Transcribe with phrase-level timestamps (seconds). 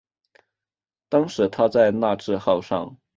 [1.09, 2.97] 当时他在那智号上。